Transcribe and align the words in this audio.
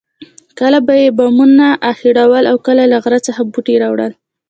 کله 0.59 0.79
به 0.85 0.93
یې 1.01 1.09
بامونه 1.17 1.67
اخیړول 1.91 2.43
او 2.51 2.57
کله 2.65 2.83
له 2.91 2.97
غره 3.03 3.19
څخه 3.27 3.41
بوټي 3.51 3.75
راوړل. 3.83 4.11